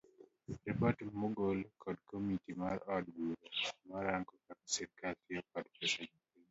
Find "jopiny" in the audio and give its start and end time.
5.93-6.19